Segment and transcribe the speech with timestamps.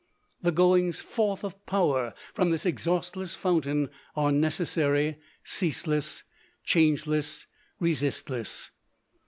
[0.41, 6.23] The goings forth of power from this exhaustless fountain are necessary, ceaseless,
[6.63, 7.45] changeless,
[7.79, 8.71] resistless.